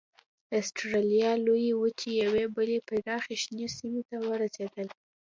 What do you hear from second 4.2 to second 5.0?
ورسېدل.